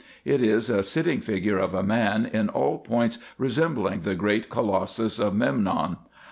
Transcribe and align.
It 0.25 0.41
is 0.41 0.67
a 0.67 0.81
sitting 0.81 1.21
figure 1.21 1.59
of 1.59 1.75
a 1.75 1.83
man, 1.83 2.25
in 2.25 2.49
all 2.49 2.79
points 2.79 3.19
resembling 3.37 3.99
the 3.99 4.15
great 4.15 4.49
colossus 4.49 5.19
of 5.19 5.35
Memnon. 5.35 5.97